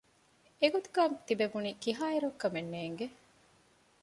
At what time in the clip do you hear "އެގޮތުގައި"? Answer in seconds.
0.61-1.11